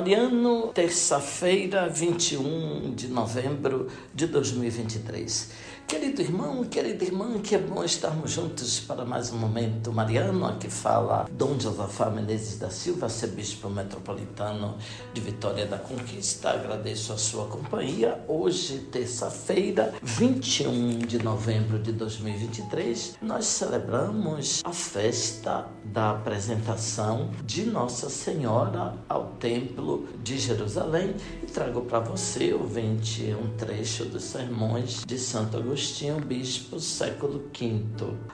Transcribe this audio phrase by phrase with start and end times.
[0.00, 5.50] Mariano, terça-feira, 21 de novembro de 2023.
[5.90, 10.46] Querido irmão, querida irmã, que é bom estarmos juntos para mais um momento mariano.
[10.46, 14.78] Aqui fala Dom Josafá Menezes da Silva, arcebispo metropolitano
[15.12, 16.50] de Vitória da Conquista.
[16.50, 18.24] Agradeço a sua companhia.
[18.28, 28.08] Hoje, terça-feira, 21 de novembro de 2023, nós celebramos a festa da apresentação de Nossa
[28.08, 35.18] Senhora ao Templo de Jerusalém e trago para você, ouvinte, um trecho dos sermões de
[35.18, 37.82] Santo Agostinho Agostinho, bispo, século V.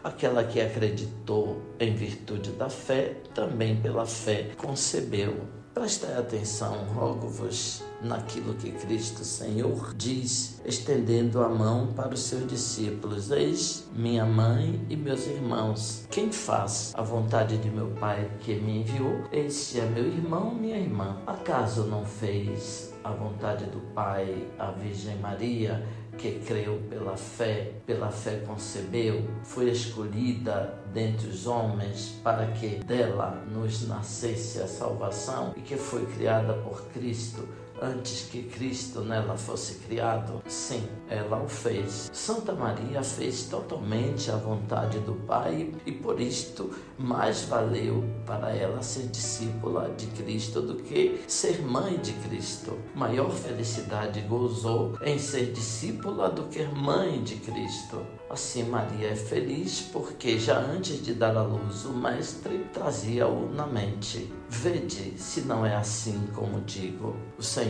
[0.03, 5.47] Aquela que acreditou em virtude da fé, também pela fé concebeu.
[5.77, 13.31] Prestai atenção, rogo-vos naquilo que Cristo Senhor diz, estendendo a mão para os seus discípulos:
[13.31, 16.07] Eis minha mãe e meus irmãos.
[16.11, 20.79] Quem faz a vontade de meu Pai que me enviou, este é meu irmão, minha
[20.79, 21.19] irmã.
[21.27, 25.87] Acaso não fez a vontade do Pai a Virgem Maria?
[26.17, 33.43] que creu pela fé, pela fé concebeu, foi escolhida dentre os homens para que dela
[33.51, 37.47] nos nascesse a salvação e que foi criada por Cristo
[37.81, 40.43] antes que Cristo nela fosse criado?
[40.47, 42.11] Sim, ela o fez.
[42.13, 48.83] Santa Maria fez totalmente a vontade do Pai e por isto mais valeu para ela
[48.83, 52.79] ser discípula de Cristo do que ser mãe de Cristo.
[52.95, 58.03] Maior felicidade gozou em ser discípula do que mãe de Cristo.
[58.29, 63.67] Assim, Maria é feliz porque já antes de dar à luz o Mestre trazia-o na
[63.67, 64.33] mente.
[64.49, 67.15] Vede se não é assim como digo.
[67.39, 67.66] O Senhor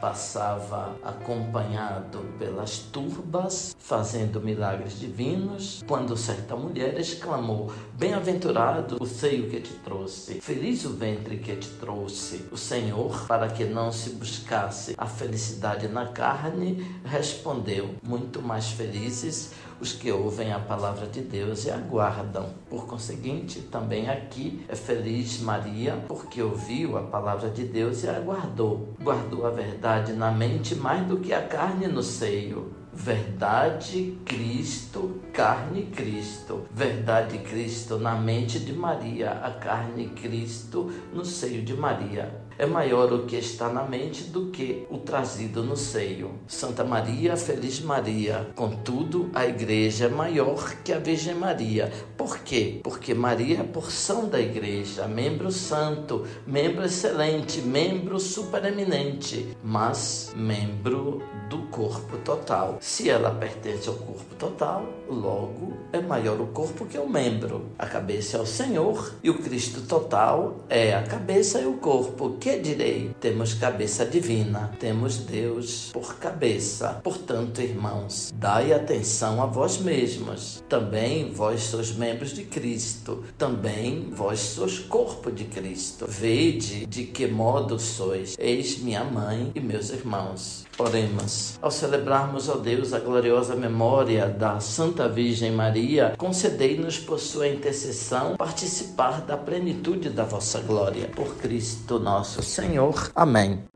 [0.00, 9.60] passava acompanhado pelas turbas, fazendo milagres divinos, quando certa mulher exclamou: Bem-aventurado o seio que
[9.60, 12.46] te trouxe, feliz o ventre que te trouxe.
[12.50, 19.52] O Senhor, para que não se buscasse a felicidade na carne, respondeu: Muito mais felizes
[19.80, 22.48] os que ouvem a palavra de Deus e aguardam.
[22.68, 28.94] Por conseguinte, também aqui é feliz Maria, porque ouviu a palavra de Deus e aguardou.
[29.02, 32.72] Guardou a verdade na mente mais do que a carne no seio.
[32.92, 35.05] Verdade, Cristo,
[35.36, 36.66] carne, Cristo.
[36.72, 43.12] Verdade, Cristo na mente de Maria, a carne, Cristo no seio de Maria é maior
[43.12, 46.38] o que está na mente do que o trazido no seio.
[46.46, 48.50] Santa Maria, Feliz Maria.
[48.54, 51.92] Contudo, a igreja é maior que a Virgem Maria.
[52.16, 52.80] Por quê?
[52.82, 61.58] Porque Maria é porção da igreja, membro santo, membro excelente, membro supereminente, mas membro do
[61.68, 62.78] corpo total.
[62.80, 67.66] Se ela pertence ao corpo total, logo é maior o corpo que o membro.
[67.78, 72.36] A cabeça é o Senhor e o Cristo total é a cabeça e o corpo
[72.40, 73.14] que direi?
[73.20, 77.00] Temos cabeça divina, temos Deus por cabeça.
[77.02, 80.62] Portanto, irmãos, dai atenção a vós mesmos.
[80.68, 83.24] Também vós sois membros de Cristo.
[83.38, 86.06] Também vós sois corpo de Cristo.
[86.08, 88.36] Vede de que modo sois.
[88.38, 90.66] Eis minha mãe e meus irmãos.
[90.78, 91.35] Oremos.
[91.60, 98.36] Ao celebrarmos, ó Deus, a gloriosa memória da Santa Virgem Maria, concedei-nos por sua intercessão
[98.36, 101.08] participar da plenitude da vossa glória.
[101.14, 103.10] Por Cristo nosso Senhor.
[103.14, 103.75] Amém.